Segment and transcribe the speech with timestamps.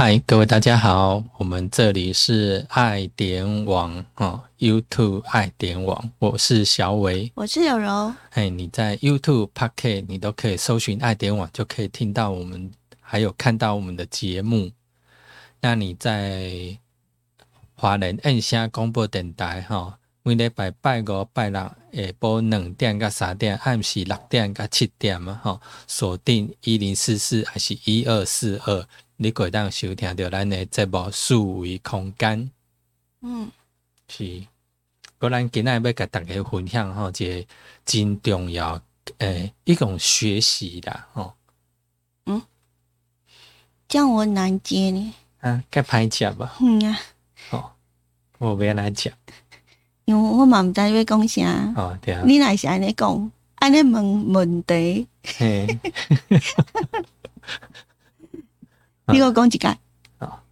[0.00, 8.14] 嗨，各位大家好，我们这里是爱点网哦，YouTube 爱点网，我是小伟，我是有柔。
[8.30, 14.70] 哎，你在 YouTube、Pocket 你都可以搜寻爱点网，就可以听到我们，还有看到我们的节目。
[15.62, 16.78] 那你在
[17.74, 21.74] 华人按下广播电台哈，每礼拜拜五、拜六下
[22.20, 28.86] 晡两点到三点，暗时六点到七点嘛哈，锁定一零四四还是一二四二。
[29.20, 32.50] 你可以当收听到咱的节目数维空间，
[33.20, 33.50] 嗯，
[34.08, 34.44] 是。
[35.18, 37.46] 个咱今日要甲大家分享吼，一个
[37.84, 38.80] 真重要
[39.18, 41.34] 诶一种学习啦，吼。
[42.26, 42.40] 嗯，
[43.88, 45.12] 这样我难接呢。
[45.40, 46.54] 啊，该歹食吧？
[46.60, 46.96] 嗯啊。
[47.50, 47.72] 哦，
[48.38, 49.12] 我不要来讲，
[50.04, 51.72] 因为我嘛毋知要讲啥。
[51.74, 52.22] 哦，对啊。
[52.24, 55.08] 你若是安尼讲，安尼问问题。
[55.24, 55.66] 嘿。
[59.10, 59.78] 你个讲一解，
[60.18, 60.42] 啊，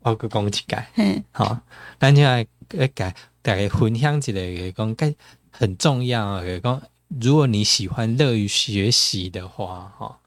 [0.00, 1.60] 我个讲一解，嗯，好，
[1.98, 5.14] 咱就来来解，大家分享一个讲，该
[5.50, 6.42] 很重要啊。
[6.62, 10.18] 讲，如果你喜欢乐于学习的话，哈，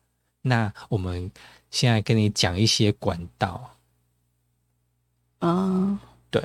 [0.44, 1.30] 那我们
[1.72, 3.72] 现在跟你讲一些管道。
[5.40, 6.42] 啊，对，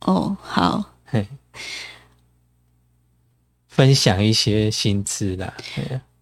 [0.00, 1.28] 哦，好，嘿，
[3.68, 5.54] 分享一些薪资的。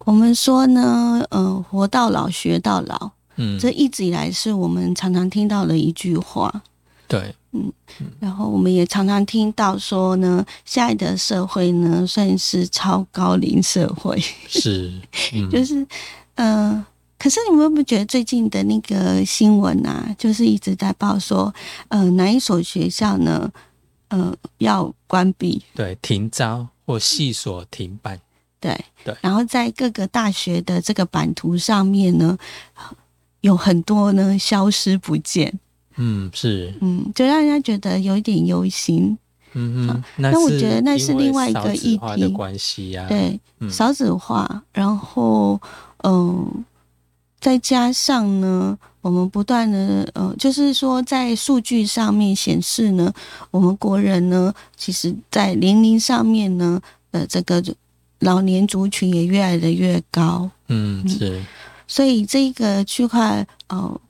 [0.00, 3.12] 我们说呢，嗯，活到老学到老。
[3.38, 6.62] 嗯，这一直以来是我们常常听到的一句话。
[7.06, 7.72] 对，嗯，
[8.20, 14.22] 然后我们也常常听到说呢，现在的社会呢算是超高龄社会。
[14.46, 14.92] 是，
[15.50, 15.86] 就是，
[16.34, 16.84] 呃，
[17.18, 21.54] 可是你们有没有觉得最近的那个新闻啊，就是一直在报说，
[21.88, 23.50] 呃，哪一所学校呢，
[24.08, 28.20] 呃，要关闭，对，停招或系所停办，
[28.60, 32.36] 对，对，然后在各个大学的这个版图上面呢。
[33.40, 35.58] 有很多呢，消失不见。
[35.96, 39.18] 嗯，是，嗯，就让人家觉得有一点忧心。
[39.54, 43.06] 嗯嗯，那我觉得那是另外一个议题的关系呀。
[43.08, 43.40] 对，
[43.70, 45.58] 少子化，然后
[46.04, 46.64] 嗯，
[47.40, 53.12] 再加上呢，我们不断的呃，就是说在数据上面显示呢，
[53.50, 56.80] 我们国人呢，其实在年龄上面呢，
[57.12, 57.64] 呃，这个
[58.20, 60.48] 老年族群也越来的越高。
[60.68, 61.42] 嗯，是。
[61.88, 64.00] 所以这个区块，哦，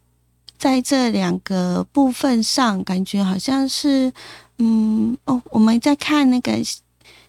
[0.59, 4.13] 在这两个部分上，感觉好像是，
[4.59, 6.53] 嗯，哦，我们在看那个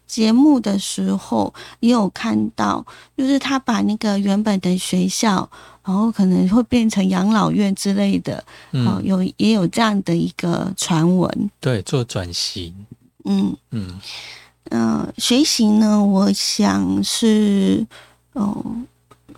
[0.07, 2.83] 节目的时候，也有看到，
[3.15, 5.47] 就是他把那个原本的学校，
[5.85, 12.73] 然后可能会变成养老院之类的，嗯，有也有这样的一个传闻，对，做转型，
[13.25, 13.55] 嗯。
[13.69, 14.01] 嗯。
[14.71, 17.87] 嗯，学习呢，我想是，
[18.33, 18.65] 哦。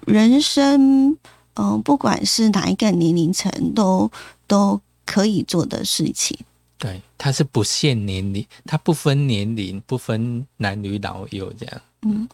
[0.05, 1.17] 人生，
[1.55, 4.11] 嗯，不管是哪一个年龄层，都
[4.47, 6.37] 都可以做的事情。
[6.77, 11.81] 对，它是不限年龄，它不分年龄，不分男女老幼这样。
[12.01, 12.27] 嗯，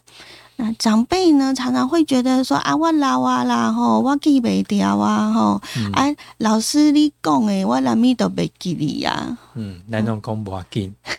[0.56, 5.60] 那长辈呢，常常会觉得说啊，我老啊啦吼，我记不掉啊吼，
[5.92, 6.06] 啊，
[6.38, 9.36] 老师你讲诶，我哪咪都没记你呀。
[9.54, 10.94] 嗯，那种讲不紧。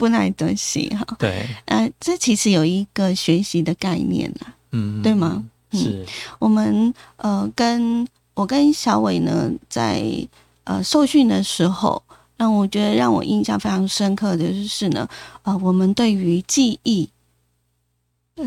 [0.00, 5.44] 不耐得西哈，对，呃，这其实有一个学习的概念啦，嗯，对吗？
[5.72, 6.06] 是，
[6.38, 10.02] 我们呃，跟我跟小伟呢，在
[10.64, 12.02] 呃受训的时候，
[12.38, 15.06] 让我觉得让我印象非常深刻的就是呢，
[15.42, 17.06] 呃，我们对于记忆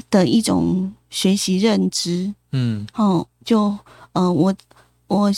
[0.10, 3.78] 的一种学习认知，嗯，哦，就
[4.14, 4.56] 呃，我
[5.06, 5.32] 我。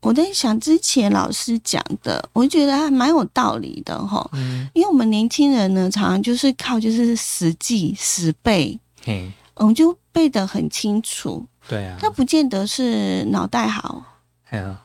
[0.00, 4.28] 我在想之前老师讲的，我觉得还蛮有道理的哈。
[4.32, 11.44] 嗯，因为我们年轻人呢，常常就是靠就是死记死背，嗯，我们就背得很清楚。
[11.68, 14.02] 对啊，他不见得是脑袋好。
[14.50, 14.80] 哎呀，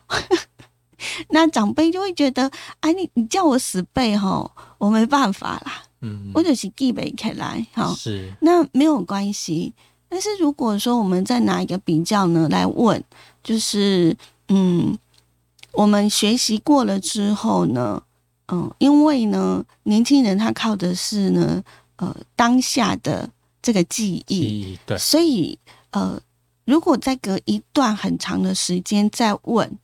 [1.30, 2.50] 那长辈就会觉得，
[2.80, 5.84] 哎，你你叫我死背哈，我没办法啦。
[6.00, 8.32] 嗯，我就是记背起来，哈是。
[8.40, 9.72] 那没有关系。
[10.08, 13.00] 但是如果说我们再拿一个比较呢来问，
[13.44, 14.16] 就是
[14.48, 14.98] 嗯。
[15.74, 18.02] 我们学习过了之后呢，
[18.48, 21.62] 嗯，因为呢，年轻人他靠的是呢，
[21.96, 23.28] 呃，当下的
[23.60, 25.58] 这个记忆，对，所以
[25.90, 26.20] 呃，
[26.64, 29.78] 如果再隔一段很长的时间再问，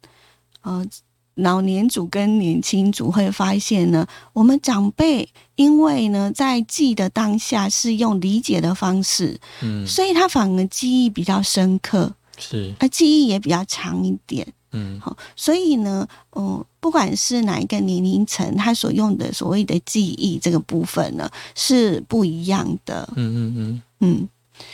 [0.63, 0.87] 呃，
[1.35, 14.47] 老年组跟年轻组会发现呢，我们长辈因为呢，在记的当下是用理解的方式，嗯，所以他反而记忆比较深刻，是，他记忆也比较长一点。
[14.73, 16.07] 嗯，好，所以呢，
[16.37, 23.09] 嗯，不管是哪一个年龄层，他所用的所谓的记忆这个部分呢，是不一样的。
[23.17, 24.29] 嗯嗯嗯嗯，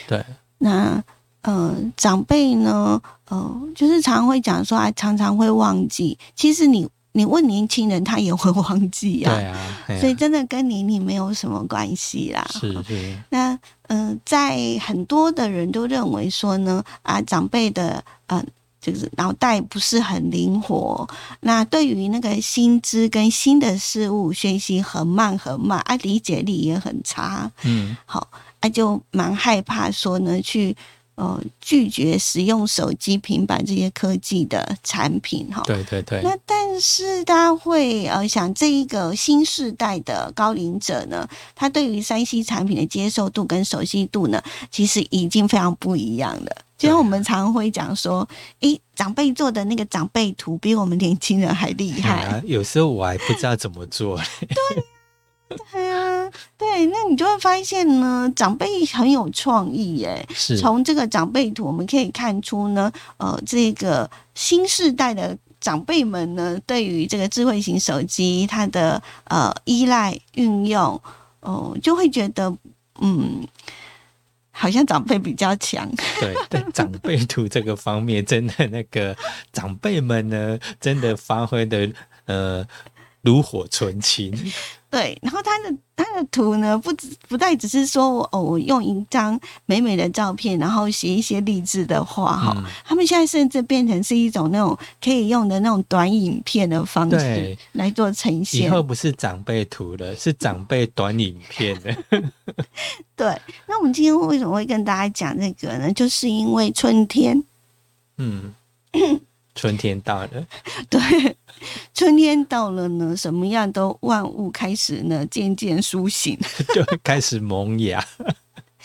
[0.07, 0.25] 对。
[0.59, 1.03] 那
[1.41, 6.17] 呃，长辈呢，呃，就是常常会讲说啊，常常会忘记。
[6.35, 9.31] 其实你你问年轻人，他也会忘记啊。
[9.33, 12.45] 对啊，所以真的跟年龄没有什么关系啦。
[12.51, 13.53] 是是，那
[13.87, 18.43] 嗯、呃在很多的人都认为说呢，啊，长辈的呃，
[18.87, 21.05] 就是脑袋不是很灵活，
[21.41, 28.25] 那对于那个新知跟新的事物学习很慢很慢，啊，理解力也很差，嗯，好，
[28.61, 30.73] 啊，就蛮害怕说呢，去
[31.15, 35.63] 呃拒绝使用手机、平板这些科技的产品哈。
[35.65, 44.41] 对对对，那但是大家会呃想，这一个新世代的高龄者呢，他对于三 C 产品的接受度跟熟悉度呢，
[44.71, 46.63] 其实已经非常不一样了。
[46.77, 48.27] 就像我们常会讲说，
[48.59, 52.23] 诶，长辈做的那个长辈图比我们年轻人还厉害。
[52.23, 54.19] 啊，有时候我还不知道怎么做。
[54.39, 60.27] 对对啊，对，那你就会发现呢，长辈很有创意耶。
[60.33, 71.01] 是，从这个长辈图，我们可以看出呢，呃，这个新时代的长辈们呢，对于这个智慧型手机，它的呃依赖运用，
[71.39, 72.53] 哦、就会觉得，
[72.99, 73.47] 嗯，
[74.57, 75.87] 好像长辈比较强。
[76.19, 79.15] 对在，长辈图这个方面，真的那个
[79.53, 81.87] 长辈们呢，真的发挥的
[82.25, 82.67] 呃
[83.21, 84.33] 炉火纯青。
[84.89, 98.71] 对，然后他的他的图呢，不只不再只是说哦，我用一张美美的照片，然后写一些励志的话哈、嗯他们现在甚至变成是一种那种可以用的那种短影片的方式来做呈现以现。
[98.71, 101.93] 后不是长辈图了，是长辈短影片了。
[103.15, 105.91] 对，那我们今天为什么会跟大家讲这个呢？
[105.91, 107.43] 就是因为春天，
[108.17, 108.53] 嗯，
[109.53, 110.47] 春天到了，
[110.89, 110.99] 对，
[111.97, 116.37] 春天到了呢，什么样都万物开始呢渐渐苏醒，
[116.71, 118.05] 就开始萌芽。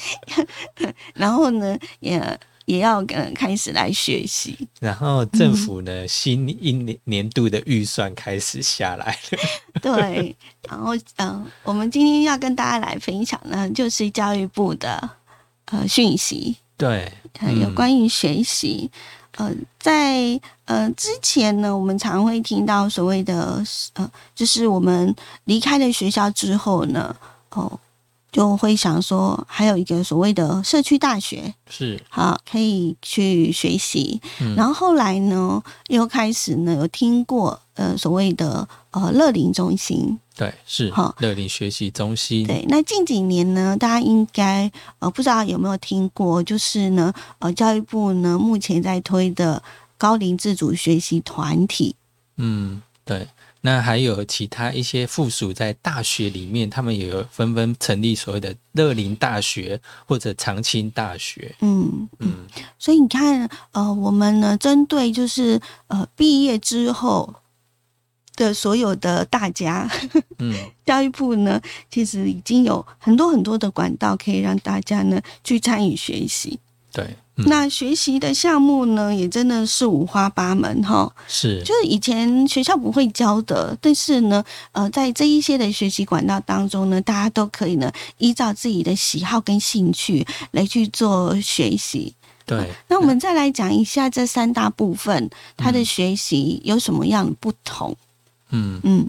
[1.13, 4.67] 然后呢，也也要呃开始来学习。
[4.81, 9.39] 然后政府呢，新一年年度的预算开始下来了。
[9.83, 10.35] 对，
[10.67, 15.11] 然后嗯、呃我们今天要跟大家来分享呢，就是教育部的
[15.67, 18.91] 呃讯息，对，呃有关于学习。
[19.37, 19.51] 呃，
[19.81, 23.65] 在呃之前呢，我们常会听到所谓的
[23.95, 25.15] 呃，就是我们
[25.45, 27.15] 离开了学校之后呢，
[27.51, 27.79] 哦，
[28.31, 34.21] 就会想说，还有一个所谓的社区大学，是，好，可以去学习。
[34.41, 40.19] 嗯然后后来呢，又开始呢有听过呃所谓的呃乐龄中心。
[40.37, 42.47] 对，是哈乐龄学习中心。
[42.47, 49.63] 对，那近几年呢，大家应该呃不知道有没有听过，就是呢呃教育部呢目前在推的
[49.99, 51.95] 高龄自主学习团体。
[52.37, 53.29] 嗯，对。
[53.65, 61.55] 那还有其他一些附属在大学里面，他们也有纷纷成立所谓的乐龄大学或者长青大学。
[61.61, 62.45] 嗯嗯，
[62.77, 67.33] 所以你看，呃，我们呢针对就是呃毕业之后
[68.37, 69.89] 的所有的大家，
[70.39, 70.55] 嗯，
[70.87, 76.59] 教育部呢其实已经有很多很多的管道可以让大家呢去参与学习。
[76.95, 77.05] 对，
[77.37, 81.11] 嗯、那学习的项目呢，也真的是五花八门哈。
[81.27, 92.15] 是就是以前学校不会教的，但是呢，呃，在这一些的学习管道当中呢，大家都可以呢依照自己的喜好跟兴趣来去做学习。
[92.45, 92.69] 对。
[92.89, 97.91] 那我们再来讲一下这三大部分，它的学习有什么样的不同？
[97.93, 97.97] 嗯
[98.53, 99.09] 嗯，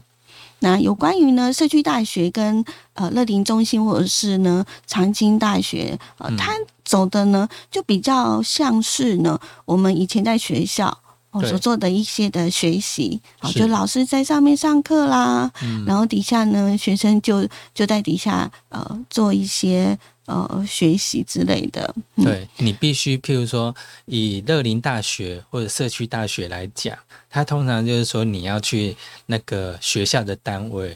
[0.60, 10.98] 那有关于呢社区大学跟呃乐龄中心或者是呢长青大学，呃，嗯它走的呢就比较像是呢我们以前在学校。
[11.34, 19.98] 哦，所做的一些的学习，好，就老师在上面上课啦，嗯，然后底下呢，学生就就在底下呃做一些
[20.28, 21.92] 呃学习之类的。
[22.18, 23.76] 嗯、对你必须，譬如说，
[24.06, 26.96] 以乐林大学或者社区大学来讲，
[27.32, 30.96] 它通常就是说你要去那个学校的单位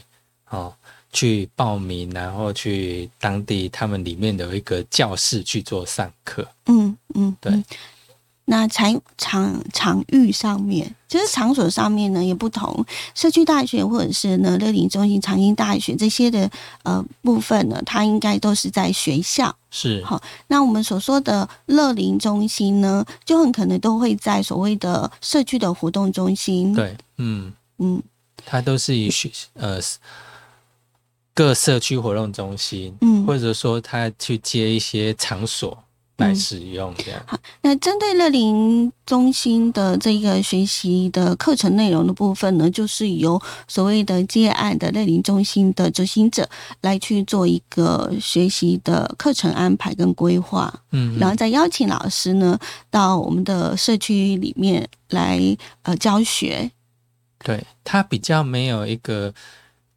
[0.50, 0.72] 哦，
[1.12, 6.46] 去报名，然后去当地他们里面的一个教室去做上课。
[6.66, 7.52] 嗯嗯，对。
[7.52, 7.64] 嗯
[8.50, 12.84] 那场场场域上面，其实场所上面呢也不同。
[13.14, 16.50] 社区大学或者是呢乐龄中心、长青大学这些的
[16.82, 19.54] 呃部分呢，它应该都是在学校。
[19.70, 28.02] 是，好那我们所说的乐龄中心呢，就很可能都会在所谓的社区的活动中心。，对，嗯，嗯
[28.46, 29.78] 它都是以学呃
[31.34, 35.76] 各社区活动中心，嗯或者说他去接一些场所
[36.18, 37.20] 来使用这样。
[37.62, 46.48] 那针对乐龄中心的这个学习的课程内容的部分呢，就是由所谓的接案的乐龄中心的执行者
[46.82, 52.58] 来去做一个学习的课程安排跟规划，嗯，然后再邀请老师呢
[52.90, 55.40] 到我们的社区里面来
[55.82, 56.70] 呃教学。
[57.44, 59.32] 对，他比较没有一个。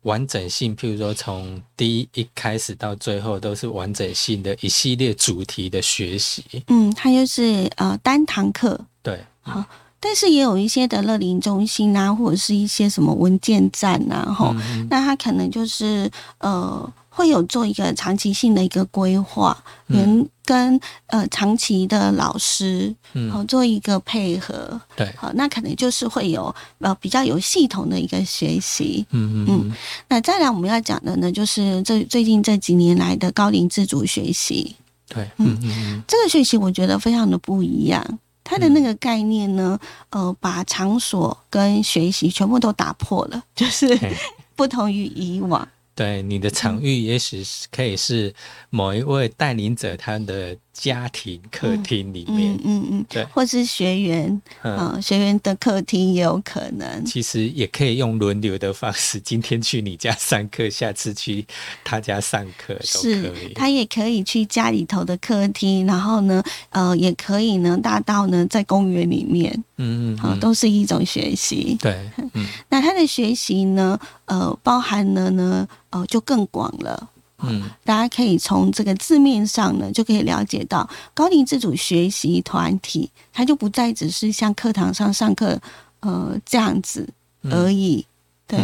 [0.03, 6.43] 完整性，譬如说从第一一开始到最后都是完整性的一系列主题的学习。
[6.67, 8.79] 嗯，它就是呃单堂课。
[9.03, 9.63] 对，好，
[9.99, 14.55] 但是也有一些的乐龄中心啊，或者是一些什么文件站啊，哈，
[14.89, 16.91] 那它可能就是呃。
[17.13, 22.95] 会有做一个长期性的一个规划，跟跟呃长期的老师，
[23.29, 29.75] 好做一个配合，对，好，那可能就是会有呃比较有系统的一个学习，嗯嗯嗯。
[30.07, 34.73] 那再来我们要讲的呢，就是这最近这几年来的高龄自主学习，
[35.09, 35.59] 对，嗯。
[35.61, 38.01] 嗯嗯，这个学习我觉得非常的不一样，
[38.41, 39.77] 它的那个概念呢，
[40.11, 43.99] 呃，把场所跟学习全部都打破了，就是
[44.55, 45.67] 不同于以往。
[46.01, 48.33] 对你的场域，也许是可以是
[48.71, 57.05] 某一位带领者他的家庭客厅里面，嗯嗯嗯，对，或是学员，嗯，学员的客厅也有可能。
[57.05, 61.45] 其实也可以用轮流的方式， 今天去你家上课，下次去
[61.83, 63.09] 他家上课都可
[63.43, 63.53] 以。
[63.53, 71.77] 他也可以去家里头的客厅，然后呢，呃，也可以呢，大到呢在公园里面，嗯嗯，好，都是一种学习。
[71.79, 75.67] 对， 嗯，那他的学习呢，呃，包含了呢。
[75.91, 77.09] 呃，就更广了。
[77.43, 85.59] 嗯，大家可以从这个字面上呢，就可以了解到高龄自主学习团体，它就不再只是像课堂上上课，
[86.01, 87.07] 呃，这样子
[87.43, 88.05] 而已。
[88.47, 88.59] 对，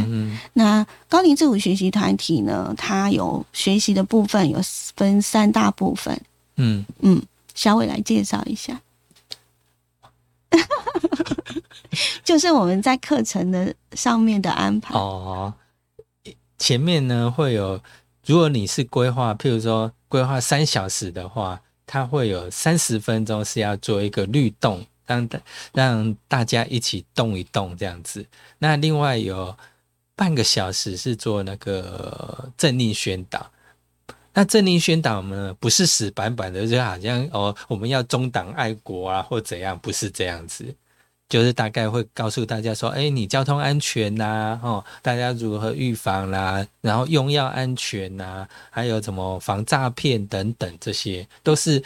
[0.54, 4.60] 那高龄自主学习团体呢，它有学习的部分，有
[4.96, 6.20] 分三大部分。
[6.58, 7.22] 嗯嗯，
[7.56, 8.82] 小伟来介绍一下，
[12.26, 15.54] 就是我们在课程的上面的安排哦。
[16.60, 17.80] 前面呢会有，
[18.28, 25.40] 如果你是规划，譬如说规划三小时的话，它会有三十分钟是要做一个律动，让大
[25.72, 28.26] 让大家一起动一动这样子。
[28.60, 29.56] 那另外有
[30.14, 33.50] 半个小时是做那个政令宣导。
[34.34, 40.76] 那政令宣导呢，不是死板板的，就好像哦我们要中党爱国啊或怎样，不是这样子。
[41.30, 51.84] 就是大概会告诉大家说，哎，你交通安全呐，哦，大家如何预防啦，然后用药安全呐，还有什么防诈骗等等，这些都是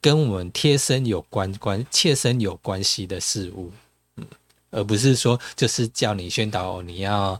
[0.00, 3.72] 跟我们贴身有关关、切身有关系的事物，
[4.16, 4.24] 嗯，
[4.70, 7.36] 而不是说就是叫你宣导你要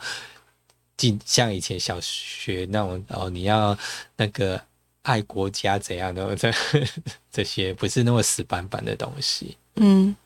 [0.97, 3.79] 进像以前小学那种哦，你要
[4.17, 4.61] 那个
[5.03, 6.53] 爱国家怎样的这
[7.31, 10.17] 这些不是那么死板板的东西，嗯。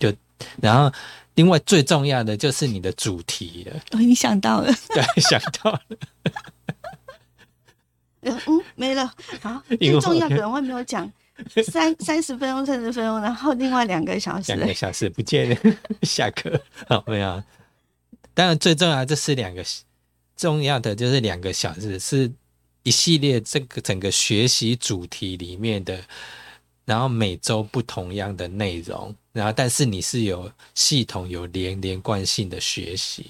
[0.00, 0.12] 就，
[0.60, 0.90] 然后，
[1.34, 3.80] 另外最重要的就是你的主题了。
[3.92, 5.82] 哦，你想到了， 对，想到了。
[8.22, 9.12] 嗯，没了。
[9.40, 11.10] 好，最重要的我还没有讲，
[11.70, 15.56] 三三十分钟、三十分钟，然后另外两个小时，两个小时不见了，
[16.02, 16.60] 下课。
[16.88, 17.42] 好，没有。
[18.32, 19.62] 当然，最重要这是两个
[20.36, 22.32] 重要的，就是两个小时是
[22.82, 26.02] 一系列这个整个学习主题里面的。
[26.90, 33.26] 然后每周不同样的内容，然后但是你是有系统、有连连贯性的学习。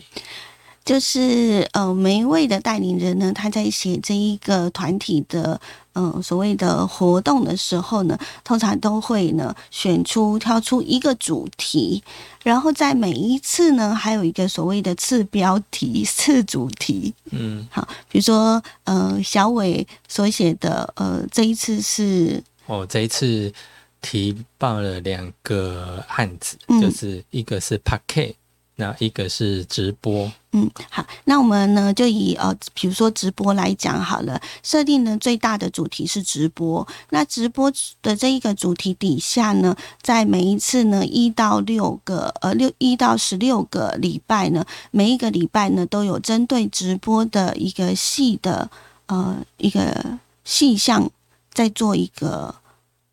[0.83, 5.61] 就是呃，每一位的带领人呢，他在写这一个团体的
[5.93, 12.03] 嗯所谓的活动的时候呢，通常都会呢选出挑出一个主题，
[12.43, 17.13] 然后在每一次呢，还有一个所谓的次标题、次主题。
[17.31, 22.43] 嗯，好，比如说呃，小伟所写的呃，这一次是。
[22.79, 23.53] 我这一次
[24.01, 28.37] 提报了两个案子，就是一个是 p a k e
[28.77, 30.31] 那一个是直播。
[30.53, 36.87] 嗯，好，那我们呢就以呃，比如说直播来讲好了，设定呢最大的主题是直播。
[37.11, 48.71] 那直播的这一个主题底下呢，在每一次呢一到六个呃六一到十六个礼拜呢，每一个礼拜呢都有针对直播的一个细的
[49.07, 51.11] 呃一个细项，
[51.53, 52.55] 在做一个。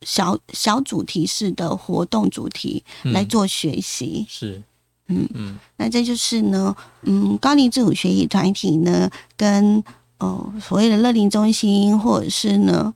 [0.08, 4.64] 小小主题式的活动主题来做学习，是，
[5.08, 5.28] 嗯。
[5.34, 9.84] 嗯，那这就是呢，嗯，高龄自主学习团体呢，跟
[10.20, 12.94] 哦所谓的乐龄中心或者是呢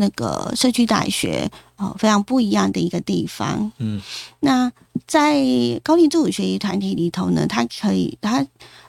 [0.00, 4.00] 那个社区大学哦非常不一样的一个地方，嗯，
[4.40, 4.72] 那
[5.06, 5.44] 在
[5.84, 8.46] 高龄自主学习团体里头呢，他可以他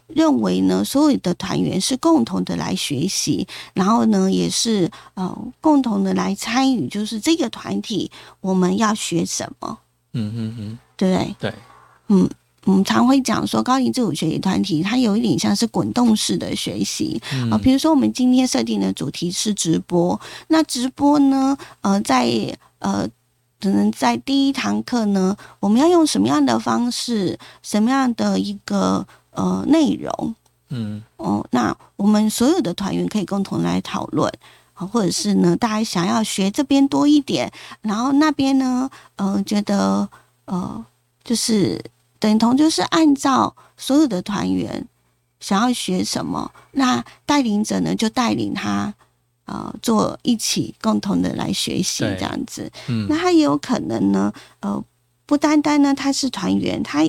[0.08, 9.80] 认为呢，所有的团员是共同的来学习，然后呢，也是呃共同的来参与，就是这个团体我们要学什么，
[10.14, 11.36] 嗯嗯嗯，对不对？
[11.52, 11.54] 对，
[12.08, 12.30] 嗯。
[12.66, 17.58] 我们常会讲说，高龄自主学习团体它有一点像是滚动式的学习啊。
[17.58, 22.30] 比如说，我们今天设定的主题是直播，那直播呢，呃，在
[22.78, 23.10] 呃，
[23.60, 30.36] 可能在第一堂课呢，我们要用什么样的方式，什么样的一个呃内容？
[30.70, 34.32] 嗯，哦，那我们所有的团员可以共同来讨论
[34.76, 37.52] 啊，或者是呢，大家想要学这边多一点，
[37.82, 40.08] 然后那边呢，呃，觉得
[40.46, 40.86] 呃，
[41.24, 41.84] 就是。
[42.22, 44.88] 等同就是按照所有的团员
[45.40, 48.94] 想要学什么，那带领者呢就带领他
[49.46, 52.72] 呃做一起共同的来学习这样子。
[52.88, 54.82] 嗯，那他也有可能呢，呃，
[55.26, 57.04] 不单单呢他是团员，他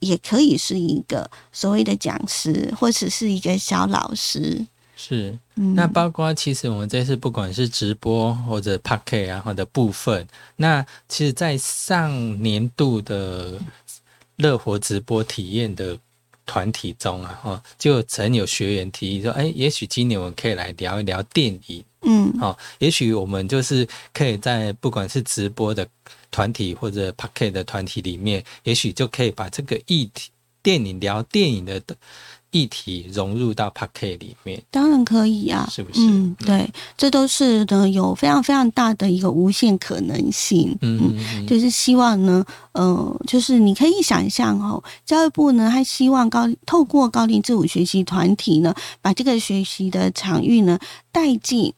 [0.00, 4.66] 也可以是一个所谓的讲师，或者是一个小老师。
[4.96, 10.26] 是，那包括其实我们这次不管是直播或者 p a c k e t 啊或者部分，
[10.56, 13.56] 那其实在上年度的。
[14.40, 15.96] 乐活直播体验的
[16.46, 25.86] 团体中啊，哦，就曾有学员提议说：“哎，也许今年我们可以来聊一聊电影，嗯，哦，也许我们就是可以在不管是直播的
[26.30, 30.30] 团体或者 p a c k e t 的团体里面，也许就可以把这个议题
[30.62, 31.80] 电影聊电影的。”
[32.50, 36.00] 议题融入到 p a k e 里面，当然可以啊，是不是？
[36.00, 40.76] 嗯，对，这都是呢，有非常非常大的一个无限可能性。
[40.80, 50.76] 嗯嗯，就是希望呢，呃，就是你可以想象哦，教育部呢，他希望高透过高龄自主学习团体呢，把这个学习的场域呢
[51.12, 51.72] 带进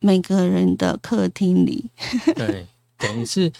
[0.00, 1.86] 每个人的客厅里。
[2.36, 2.66] 对，
[2.98, 3.50] 等于是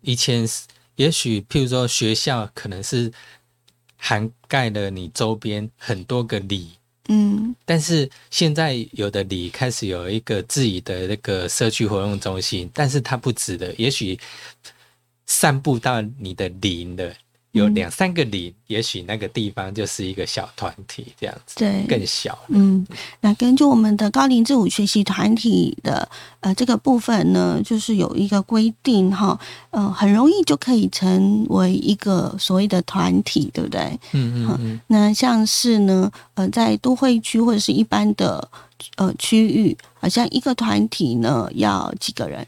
[0.00, 0.48] 以前，
[0.96, 3.12] 也许譬如说学校可能是。
[4.06, 6.72] 涵盖了你周边很多个里，
[7.08, 14.18] 嗯，但是现在有的里开始有一个自己的那个社区活动中心，但是它不止的，也许
[15.24, 17.16] 散布到你的邻的。
[17.54, 22.36] 有两三个里，也许那个地方就是一个小团体这样子，对，更小。
[22.48, 22.84] 嗯，
[23.20, 26.08] 那根据我们的高龄自主学习团体的
[26.40, 29.38] 呃这个部分呢，就是有一个规定哈，
[29.70, 33.80] 呃，很容易就可以成为一个所谓的团体，对不对？
[34.10, 34.80] 嗯嗯嗯。
[34.88, 38.50] 那像是呢，呃，在都会区或者是一般的
[38.96, 42.44] 呃区域，好像一个团体呢要几个人？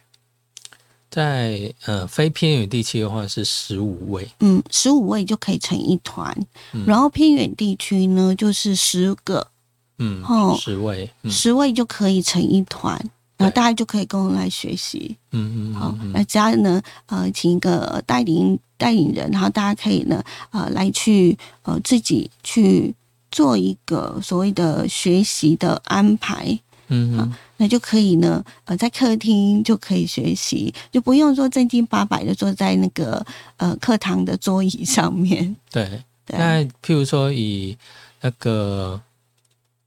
[1.16, 6.36] 在呃非偏远地区的话是十五位，嗯，十五位就可以成一团，
[6.86, 9.48] 然后偏远地区呢就是十个，
[9.98, 13.00] 嗯，哦十位，十位就可以成一团，
[13.38, 22.94] 然后大家就可以共同来学习，嗯嗯，好，那家呢呃请一个带领带领人，然后大家可以呢呃来去呃自己去
[23.30, 26.58] 做一个所谓的学习的安排。
[26.88, 33.24] 嗯，那就可以呢，呃，在客厅就可以学习，就不用说正经八百的坐在那个
[33.56, 35.56] 呃课堂的桌椅上面。
[35.72, 37.76] 对，那譬如说以
[38.20, 39.00] 那个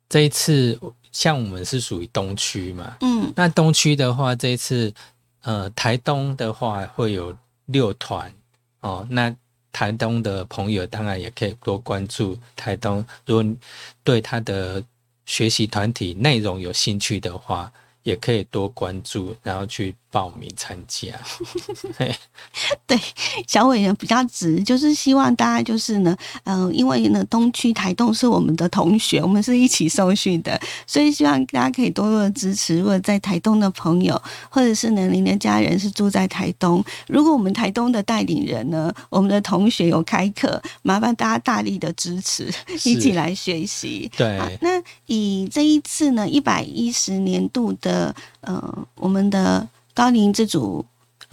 [0.08, 0.80] 这一次，
[1.12, 4.92] 像我们是属于东区嘛，嗯，那东区的话，这一次
[5.44, 7.36] 呃台东的话会有
[7.68, 8.34] 六团
[8.82, 9.36] 哦，那
[9.72, 13.46] 台东的朋友当然也可以多关注台东，如果
[14.04, 14.84] 对他的。
[15.30, 19.94] 学习团体内容有兴趣的话，也可以多关注，然后去。
[20.12, 21.14] 报名参加，
[22.88, 23.00] 对
[23.48, 32.80] 小伟呢比较直，就是希望大家就是呢，嗯，因为呢东区台东是我们的同学，我们是一起受训的，所以希望大家可以多多的支持。
[32.80, 34.20] 如果在台东的朋友，
[34.50, 42.52] 或者是呢您的家人是住在台东，如果我们台东的带领人呢，我们的同学有开课，麻烦大家大力的支持，
[42.84, 44.10] 一起来学习。
[44.18, 49.68] 对，那以这一次呢一百一十年度的呃我们的。
[50.00, 50.86] 高龄自主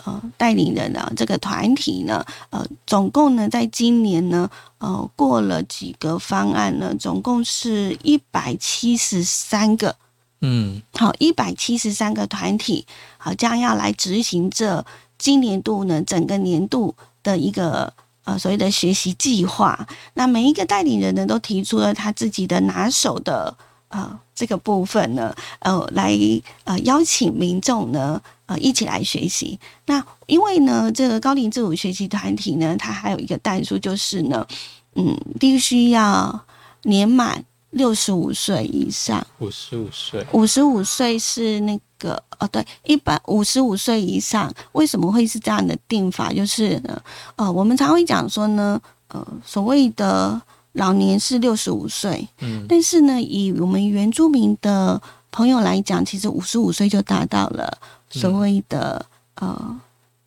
[0.04, 9.94] 呃带领人的这个团体呢，呃，总共呢，在今年呢，呃，过了几个方案呢，总共是一百七十三个，
[10.40, 12.84] 嗯，好，一百七十三个团体，
[13.18, 14.84] 好，将要来执行这
[15.16, 17.92] 今年度呢整个年度的一个
[18.24, 19.86] 呃所谓的学习计划。
[20.14, 23.56] 那每一个带领人呢，都提出了他自己的拿手的
[23.90, 26.16] 呃这个部分呢，呃，来
[26.62, 28.22] 呃邀请民众呢。
[28.48, 29.58] 呃，一起来学习。
[29.86, 34.46] 那因为呢，这个高龄自主学习团体呢，它还有一个代数，就是呢，
[34.94, 36.44] 嗯，必须要
[36.82, 39.26] 年满六十五岁以上。
[39.40, 40.24] 五十五岁。
[40.30, 44.48] 五十五岁是那个哦，对，一百五十五岁以上。
[44.70, 46.32] 为什么会是这样的定法？
[46.32, 47.02] 就是呢，
[47.34, 50.40] 呃，我们常会讲说呢，呃，所谓的
[50.76, 59.80] 老年是六十五岁，嗯但是呢，以我们原住民的朋友来讲，其实五十五岁就达到了所谓的、呃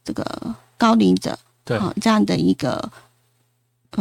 [0.03, 0.25] 这个
[0.77, 2.91] 高龄者对，啊、这样的一个。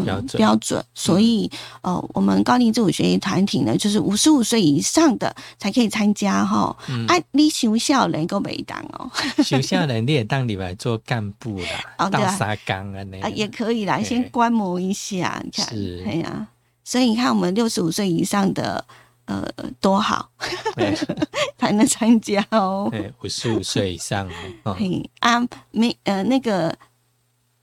[0.07, 0.85] 嗯标准。
[0.95, 1.51] 所以
[1.83, 6.77] 呃，我们高龄自主学习团体呢，就是五十五岁以上的才可以参加哈。
[6.89, 7.07] 嗯。
[7.07, 9.11] 啊，你修校能够没当哦，
[9.43, 11.67] 学校人你也当礼拜做干部啦，
[11.99, 12.37] 倒哦对啊。
[12.37, 16.05] 沙缸啊那啊也可以啦，先观摩一下，你看，是。
[16.07, 16.47] 哎呀、
[16.85, 18.85] 所以你看我们六十五岁以上的
[19.27, 19.47] 呃
[19.81, 20.31] 多好，
[20.77, 20.95] 哎
[21.59, 22.89] 才能参加哦。
[22.91, 24.29] 对五十五岁以上
[24.65, 26.75] 哦，嘿啊，没呃那个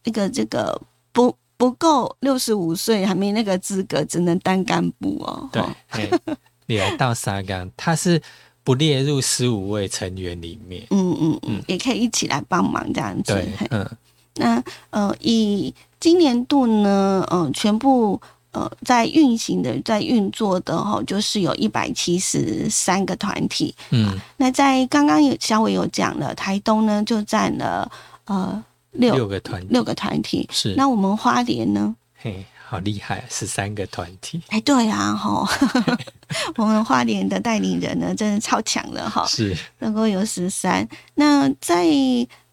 [0.03, 0.79] 那个这个
[1.11, 5.49] 不不够六十五岁还没那个资格，只能当干部哦。
[5.51, 8.21] 对来到沙缸，他是
[8.63, 13.33] 不列入十五位成员里面，嗯嗯嗯，也可以一起来帮忙这样子。
[13.33, 13.89] 对，嗯
[14.37, 18.19] 那呃，以今年度呢，呃，全部
[18.51, 23.73] 呃在运行的、在运作的哈，就是有一百七十三个团体。
[23.91, 27.89] 嗯，那在刚刚有小伟有讲了，台东呢就占了
[28.25, 28.61] 呃
[28.97, 30.47] 六六个团体六个团体。
[30.51, 31.95] 是，那我们花莲呢？
[32.21, 35.47] 嘿，好厉害，十三个团体，哎，对啊，哈，
[36.57, 39.25] 我们花莲的带领人呢，真的超强了哈。
[39.27, 40.87] 是，能够有十三。
[41.13, 41.85] 那在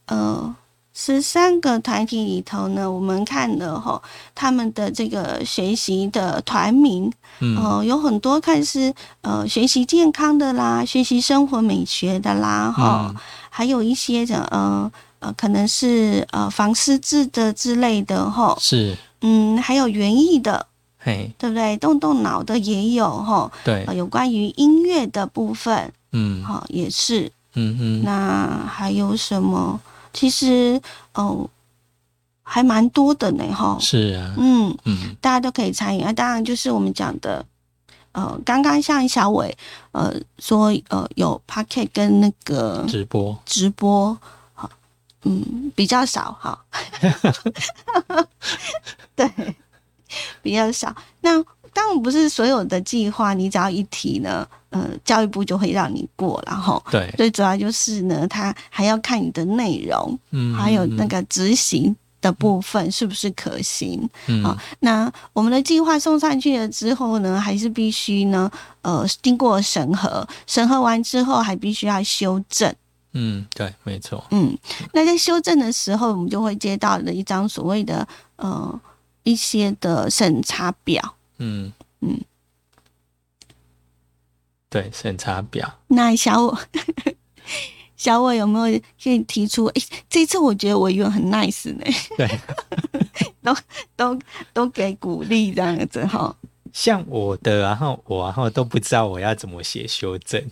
[0.06, 0.54] 呃
[0.94, 4.02] 十三个团体里头呢，我们看了哈，
[4.34, 13.16] 他们的这个学习的团名，嗯呃，有很多看是呃学习健康的啦，学习生活美学的啦，哈、嗯
[13.54, 14.90] 还有一些的呃
[15.22, 20.66] 呃，可能是呃防失智的之类的哈，是，嗯，还有园艺的，
[20.98, 21.76] 嘿，对不对？
[21.78, 27.30] 动动脑的也有哈，对呃，，有关于音乐的部分，嗯好，也是。
[27.54, 29.78] 嗯嗯，那还有什么？
[30.12, 30.80] 其实
[31.14, 31.48] 哦，
[32.42, 33.76] 还蛮多的呢，哈。
[33.78, 36.12] 是啊，嗯，嗯大家都可以参与啊。
[36.12, 37.44] 当然，就是我们讲的，
[38.12, 39.54] 呃，刚刚像小伟
[39.92, 44.20] 呃说，呃，有 p o c k e t 跟那个直播，直播，好，
[45.24, 46.58] 嗯，比较少哈。
[49.14, 49.30] 对，
[50.42, 50.94] 比较少。
[51.20, 56.82] 那当然不是所有的计划，你只要一提呢，呃，教育部就会让你过，然后。
[56.90, 64.08] 对，最主要就是呢，他还要看你的内容，嗯，还有那个执行的部分是不是可行。
[64.26, 68.50] 嗯，好，那我们的计划送上去了之后呢，还是必须呢，
[68.82, 72.74] 呃，经过审核，审核完之后还必须要修正。
[73.14, 74.56] 嗯，对，没错，嗯，
[74.92, 78.80] 那在修正的时候，我们就会接到了一张所谓的呃
[79.22, 81.16] 一些的审查表。
[81.38, 82.20] 嗯嗯，
[84.70, 86.58] 对，审查表，那小我
[87.96, 89.66] 小我有没有可以提出？
[89.66, 91.84] 诶，这次我觉得委员很 nice 呢，
[92.16, 92.28] 对，
[93.42, 93.54] 都
[93.94, 94.18] 都
[94.52, 96.34] 都给鼓励这样子哈。
[96.72, 100.42] 像我的，然后我然后都不知道我要怎么写修正，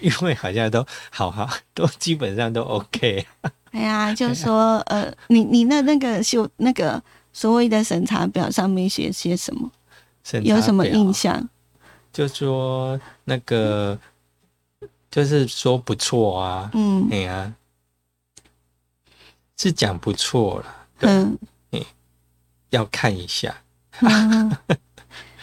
[0.00, 3.26] 因为好像都好好都基本上都 OK，
[3.72, 9.70] 哎呀，就说呃，你你那那个修那个所谓的审查表上面写些什么？
[10.42, 11.48] 有什么印象？
[12.12, 13.98] 就说那个
[15.10, 17.08] 就是说不错啊，嗯。
[17.10, 17.52] 哎呀、
[19.56, 21.38] 是讲不错了，嗯。
[22.70, 23.52] 要看一下，
[23.98, 24.56] 嗯，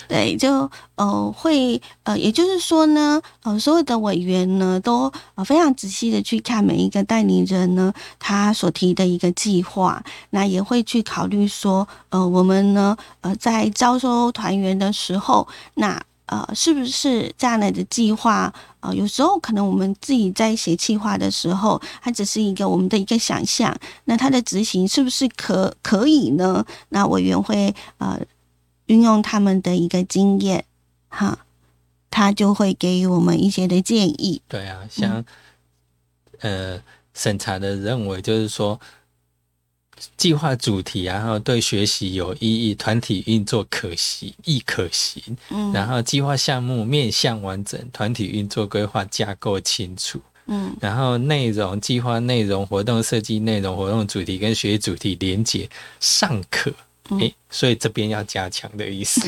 [0.08, 18.54] 对，就呃会呃，也就是说呢，呃，所有的委员呢都呃非常仔细的去看每一个带领人呢他所提的一个计划，那也会去考虑说，呃，我们呢呃在招收团员的时候，那呃，是不是这样来的计划？
[18.82, 23.74] 呃，有时候可能我们自己在写计划的时候，它只是一个我们的一个想象，
[24.06, 26.65] 那它的执行是不是可可以呢？
[26.89, 28.20] 那委员会呃
[28.88, 30.65] 运用他们的一个经验，
[31.08, 31.45] 哈，
[32.10, 34.41] 他就会给予我们一些的建议。
[34.50, 35.23] 对啊，像、
[36.41, 36.82] 呃
[37.13, 38.80] 审查的认为就是说。
[40.15, 45.19] 计划主题，然后对学习有意义，团体运作可行，亦可行。
[45.50, 50.21] 嗯然后计划项目面向完整，团体运作规划架构清楚。
[50.45, 55.67] 嗯然后内容、计划内容、活动设计内容、活动主题跟学习主题连结
[56.00, 56.71] 尚可。
[57.50, 59.22] 所以这边要加强的意思，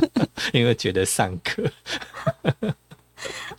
[0.52, 1.62] 因为觉得上课。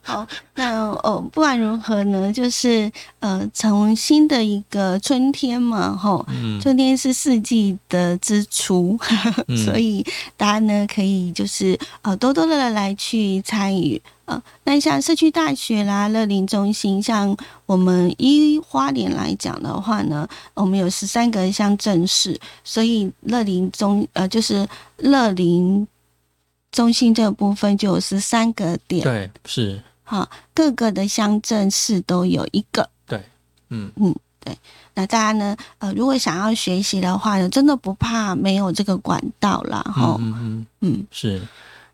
[0.01, 8.97] 好，那哦，不管如何呢，就是呃，从新的一个春天嘛，吼，嗯春天是四季的之初，
[9.47, 10.03] 嗯所以
[10.35, 14.01] 大家呢可以就是呃多多的来去参与。
[14.31, 24.67] 呃，那像社区大学啦、乐龄中心，像我们依花莲来讲的话呢，我们有十三个乡镇市，所以乐龄中呃就是
[24.97, 25.85] 乐龄
[26.71, 32.89] 中心这个部分就有十三个点，对，是，哈，各个的乡镇市都有一个。
[33.05, 33.21] 对，
[33.69, 34.15] 嗯嗯。
[34.43, 34.57] 对
[34.95, 41.39] 那大家呢，呃，如果想要学习的话呢，真的不怕没有这个管道啦，哈、嗯嗯，嗯，是。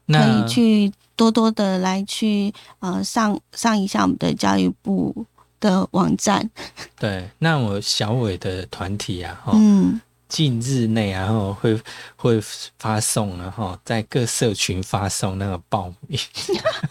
[0.08, 5.26] 可以去多多的来去呃上上一下我们的教育部
[5.60, 6.50] 的网站，
[7.00, 11.80] 对，那我小伟的团体啊，哈、嗯，近日内啊，然后会
[12.16, 12.40] 会
[12.78, 16.20] 发送然后在各社群发送那个报名，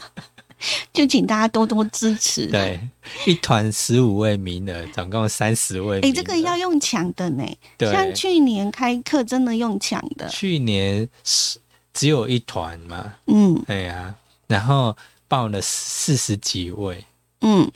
[0.92, 2.46] 就请大家多多支持。
[2.50, 2.81] 对，
[3.26, 6.11] 一团十五位名额，总共三十位哎。
[6.11, 7.44] 这个要用抢的呢，
[7.79, 7.92] 对。
[7.92, 11.59] 像去年开课真的用抢的，去年是
[11.96, 13.64] 只有一团嘛，嗯。
[13.66, 14.14] 对呀、
[14.46, 14.94] 然后
[15.26, 17.04] 报了四十几位，
[17.40, 17.68] 嗯，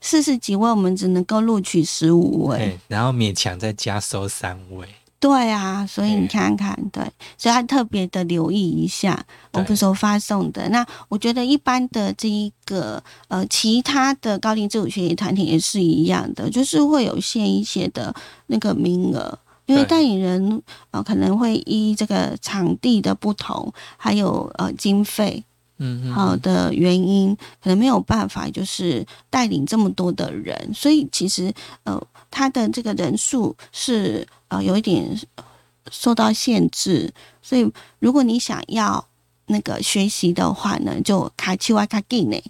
[0.00, 4.88] 四十几位我们只能够录取十五位，对，然后勉强再加收三位，
[5.20, 7.04] 对啊，所以你看看，对，
[7.36, 10.66] 所以要特别的留意一下我对们所发送的。
[10.70, 18.14] 那我觉得一般的这一个呃，其他的高龄自主学习团体也是一样的，就是会有限一些的
[18.46, 19.38] 那个名额。
[19.70, 25.44] 因为对带领人呃可能会依这个场地的不同，还有呃经费
[25.78, 31.52] 嗯嗯，好的原因，可能没有办法就是带领这么多的人，所以其实
[31.84, 35.44] 呃，他的这个人数是呃有一点呃
[35.90, 39.06] 受到限制，所以如果你想要
[39.46, 42.42] 那个学习的话呢，就卡奇瓦卡给呢，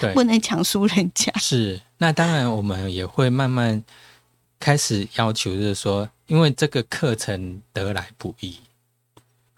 [0.00, 1.30] 对 不，能抢输人家。
[1.36, 1.80] 是。
[1.98, 3.82] 那当然，我们也会慢慢
[4.64, 8.56] 开始要求，就是说，因为这个课程得来不易。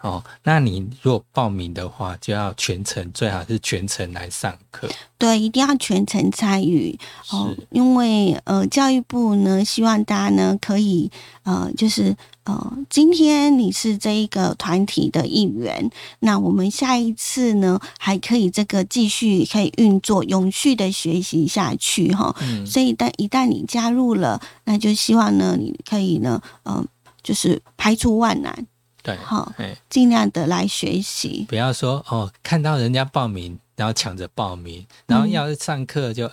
[0.01, 4.89] 哦，那你如果报名的话，就要全程，最好是全程来上课。
[5.17, 6.99] 对，一定要全程参与
[7.31, 11.09] 哦，因为呃，教育部呢希望大家呢可以
[11.45, 12.17] 呃，就是
[12.47, 22.35] 呃，今天你是这一个团体的一员，那我们下一次呢还可以这个继续可以运作，永续的学习下去哈。
[22.41, 26.85] 嗯，所以，但一旦你加入了，那就希望呢你可以呢，呃，
[27.21, 28.67] 就是排除万难，
[29.03, 31.45] 对，好哎，尽量的来学习。
[31.49, 36.31] 不要说哦，看到人家报名，然后抢着报名，然后要是上课就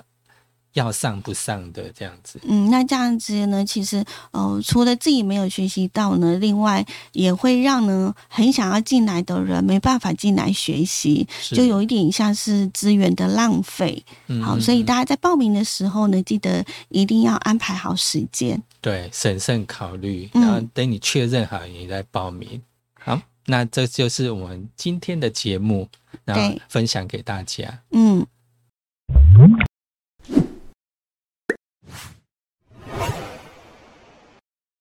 [0.73, 2.39] 要上不上的这样子。
[2.43, 14.03] 嗯，那这样子呢，其实呃，除了自己没有学习到呢，另外也会让呢很想要进来的人没办法进来学习，就有一点像是资源的浪费。
[14.27, 18.61] 嗯好，所以嗯大家在报名的时候呢，记得一定要安排好时间。
[18.81, 22.61] 对审慎考虑，嗯然后等你确认好，你再报名。
[22.99, 25.87] 好，那这就是我们今天的节目，
[26.25, 27.79] 然后分享给大家。
[27.91, 28.25] 嗯，